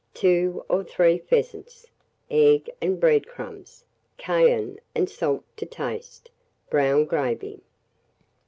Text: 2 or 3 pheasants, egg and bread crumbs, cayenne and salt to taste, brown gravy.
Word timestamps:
2 0.15 0.65
or 0.67 0.83
3 0.83 1.19
pheasants, 1.19 1.85
egg 2.31 2.71
and 2.81 2.99
bread 2.99 3.27
crumbs, 3.27 3.85
cayenne 4.17 4.79
and 4.95 5.07
salt 5.11 5.43
to 5.55 5.63
taste, 5.63 6.31
brown 6.71 7.05
gravy. 7.05 7.61